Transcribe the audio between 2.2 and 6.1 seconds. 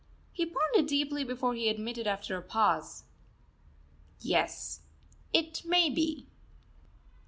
a pause: "Yes, it may